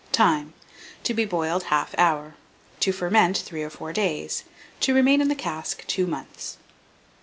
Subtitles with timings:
[0.11, 0.55] Time.
[1.03, 2.33] To be boiled 1/2 hour;
[2.79, 4.43] to ferment 3 or 4 days;
[4.79, 6.57] to remain in the cask 2 months.